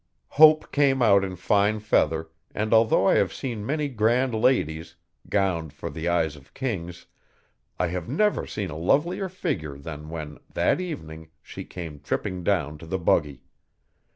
[0.29, 4.95] Hope came out in fine feather, and although I have seen many grand ladles,
[5.29, 7.05] gowned for the eyes of kings,
[7.77, 12.79] I have never seen a lovelier figure than when, that evening, she came tripping down
[12.79, 13.43] to the buggy.